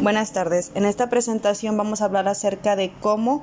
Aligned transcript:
Buenas 0.00 0.30
tardes. 0.30 0.70
En 0.76 0.84
esta 0.84 1.10
presentación 1.10 1.76
vamos 1.76 2.00
a 2.00 2.04
hablar 2.04 2.28
acerca 2.28 2.76
de 2.76 2.92
cómo 3.00 3.42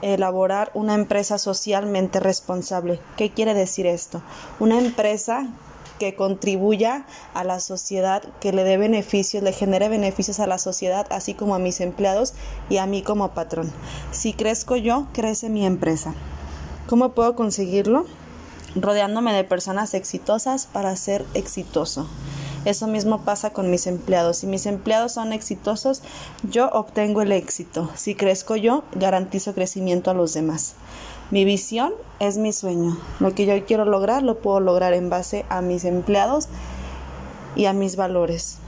elaborar 0.00 0.70
una 0.72 0.94
empresa 0.94 1.36
socialmente 1.36 2.20
responsable. 2.20 3.00
¿Qué 3.18 3.32
quiere 3.32 3.52
decir 3.52 3.86
esto? 3.86 4.22
Una 4.60 4.78
empresa 4.78 5.46
que 5.98 6.14
contribuya 6.14 7.04
a 7.34 7.44
la 7.44 7.60
sociedad, 7.60 8.22
que 8.40 8.54
le 8.54 8.64
dé 8.64 8.78
beneficios, 8.78 9.42
le 9.42 9.52
genere 9.52 9.90
beneficios 9.90 10.40
a 10.40 10.46
la 10.46 10.56
sociedad, 10.56 11.06
así 11.10 11.34
como 11.34 11.54
a 11.54 11.58
mis 11.58 11.82
empleados 11.82 12.32
y 12.70 12.78
a 12.78 12.86
mí 12.86 13.02
como 13.02 13.34
patrón. 13.34 13.70
Si 14.10 14.32
crezco 14.32 14.76
yo, 14.76 15.08
crece 15.12 15.50
mi 15.50 15.66
empresa. 15.66 16.14
¿Cómo 16.88 17.10
puedo 17.10 17.36
conseguirlo? 17.36 18.06
Rodeándome 18.74 19.34
de 19.34 19.44
personas 19.44 19.92
exitosas 19.92 20.64
para 20.64 20.96
ser 20.96 21.26
exitoso. 21.34 22.08
Eso 22.68 22.86
mismo 22.86 23.22
pasa 23.22 23.48
con 23.54 23.70
mis 23.70 23.86
empleados. 23.86 24.36
Si 24.36 24.46
mis 24.46 24.66
empleados 24.66 25.12
son 25.12 25.32
exitosos, 25.32 26.02
yo 26.42 26.68
obtengo 26.68 27.22
el 27.22 27.32
éxito. 27.32 27.88
Si 27.94 28.14
crezco 28.14 28.56
yo, 28.56 28.84
garantizo 28.92 29.54
crecimiento 29.54 30.10
a 30.10 30.14
los 30.14 30.34
demás. 30.34 30.74
Mi 31.30 31.46
visión 31.46 31.94
es 32.20 32.36
mi 32.36 32.52
sueño. 32.52 32.98
Lo 33.20 33.34
que 33.34 33.46
yo 33.46 33.64
quiero 33.64 33.86
lograr 33.86 34.22
lo 34.22 34.40
puedo 34.40 34.60
lograr 34.60 34.92
en 34.92 35.08
base 35.08 35.46
a 35.48 35.62
mis 35.62 35.86
empleados 35.86 36.48
y 37.56 37.64
a 37.64 37.72
mis 37.72 37.96
valores. 37.96 38.58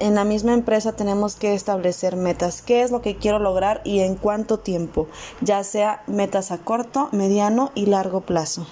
En 0.00 0.14
la 0.14 0.24
misma 0.24 0.52
empresa 0.52 0.92
tenemos 0.92 1.36
que 1.36 1.54
establecer 1.54 2.14
metas. 2.14 2.60
¿Qué 2.60 2.82
es 2.82 2.90
lo 2.90 3.00
que 3.00 3.16
quiero 3.16 3.38
lograr 3.38 3.80
y 3.84 4.00
en 4.00 4.16
cuánto 4.16 4.58
tiempo? 4.58 5.08
Ya 5.40 5.64
sea 5.64 6.02
metas 6.06 6.52
a 6.52 6.58
corto, 6.58 7.08
mediano 7.10 7.72
y 7.74 7.86
largo 7.86 8.20
plazo 8.20 8.66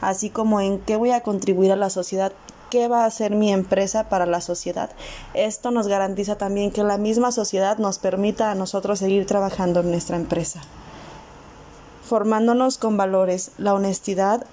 así 0.00 0.30
como 0.30 0.60
en 0.60 0.78
qué 0.78 0.96
voy 0.96 1.10
a 1.10 1.22
contribuir 1.22 1.72
a 1.72 1.76
la 1.76 1.90
sociedad, 1.90 2.32
qué 2.70 2.88
va 2.88 3.04
a 3.04 3.06
hacer 3.06 3.34
mi 3.34 3.52
empresa 3.52 4.08
para 4.08 4.26
la 4.26 4.40
sociedad. 4.40 4.90
Esto 5.34 5.70
nos 5.70 5.88
garantiza 5.88 6.36
también 6.36 6.70
que 6.70 6.84
la 6.84 6.98
misma 6.98 7.32
sociedad 7.32 7.78
nos 7.78 7.98
permita 7.98 8.50
a 8.50 8.54
nosotros 8.54 8.98
seguir 8.98 9.26
trabajando 9.26 9.80
en 9.80 9.90
nuestra 9.90 10.16
empresa. 10.16 10.60
Formándonos 12.04 12.78
con 12.78 12.96
valores, 12.96 13.52
la 13.58 13.74
honestidad, 13.74 14.46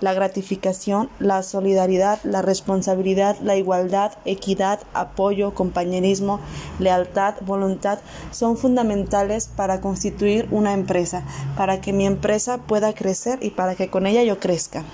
la 0.00 0.14
gratificación, 0.14 1.08
la 1.18 1.42
solidaridad, 1.42 2.20
la 2.24 2.42
responsabilidad, 2.42 3.36
la 3.40 3.56
igualdad, 3.56 4.12
equidad, 4.24 4.80
apoyo, 4.94 5.54
compañerismo, 5.54 6.40
lealtad, 6.78 7.34
voluntad 7.42 7.98
son 8.30 8.56
fundamentales 8.56 9.48
para 9.48 9.80
constituir 9.80 10.48
una 10.50 10.72
empresa, 10.72 11.24
para 11.56 11.80
que 11.80 11.92
mi 11.92 12.06
empresa 12.06 12.58
pueda 12.58 12.92
crecer 12.92 13.38
y 13.42 13.50
para 13.50 13.74
que 13.74 13.90
con 13.90 14.06
ella 14.06 14.22
yo 14.22 14.38
crezca. 14.38 14.84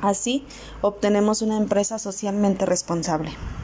Así 0.00 0.44
obtenemos 0.80 1.42
una 1.42 1.56
empresa 1.56 1.98
socialmente 1.98 2.66
responsable. 2.66 3.30